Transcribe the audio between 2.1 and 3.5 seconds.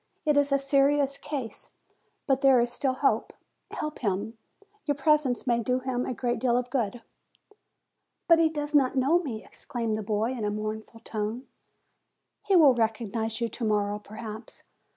but there is still hope.